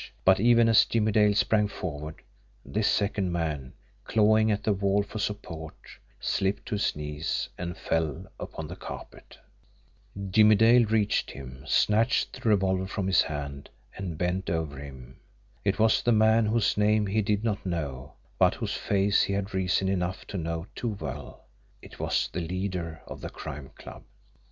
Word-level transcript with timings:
But 0.25 0.39
even 0.39 0.67
as 0.67 0.85
Jimmie 0.85 1.11
Dale 1.11 1.35
sprang 1.35 1.67
forward, 1.67 2.23
this 2.65 2.87
second 2.87 3.31
man, 3.31 3.73
clawing 4.03 4.49
at 4.49 4.63
the 4.63 4.73
wall 4.73 5.03
for 5.03 5.19
support, 5.19 5.75
slipped 6.19 6.65
to 6.69 6.73
his 6.73 6.95
knees 6.95 7.49
and 7.55 7.77
fell 7.77 8.25
upon 8.39 8.65
the 8.67 8.75
carpet. 8.75 9.37
Jimmie 10.31 10.55
Dale 10.55 10.85
reached 10.85 11.29
him, 11.29 11.63
snatched 11.67 12.41
the 12.41 12.49
revolver 12.49 12.87
from 12.87 13.05
his 13.05 13.21
hand, 13.21 13.69
and 13.95 14.17
bent 14.17 14.49
over 14.49 14.79
him. 14.79 15.17
It 15.63 15.77
was 15.77 16.01
the 16.01 16.11
man 16.11 16.47
whose 16.47 16.77
name 16.77 17.05
he 17.05 17.21
did 17.21 17.43
not 17.43 17.63
know, 17.63 18.13
but 18.39 18.55
whose 18.55 18.73
face 18.73 19.21
he 19.21 19.33
had 19.33 19.53
reason 19.53 19.87
enough 19.87 20.25
to 20.29 20.37
know 20.39 20.65
too 20.73 20.97
well 20.99 21.45
it 21.79 21.99
was 21.99 22.27
the 22.33 22.41
leader 22.41 23.03
of 23.05 23.21
the 23.21 23.29
Crime 23.29 23.69
Club. 23.77 24.01